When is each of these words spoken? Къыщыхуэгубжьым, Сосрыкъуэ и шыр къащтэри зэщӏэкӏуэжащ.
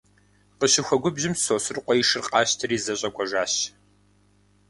Къыщыхуэгубжьым, 0.59 1.33
Сосрыкъуэ 1.43 1.93
и 2.01 2.03
шыр 2.09 2.25
къащтэри 2.31 2.77
зэщӏэкӏуэжащ. 2.85 3.53